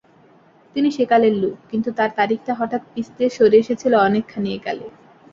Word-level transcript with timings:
তিনি 0.75 0.89
সেকালের 0.91 1.33
লোক, 1.37 1.55
কিন্তু 1.71 1.89
তাঁর 1.97 2.11
তারিখটা 2.19 2.53
হঠাৎ 2.55 2.81
পিছলিয়ে 2.93 3.29
সরে 3.29 3.57
এসেছিল 3.63 3.93
অনেকখানি 4.07 4.49
একালে। 4.53 4.87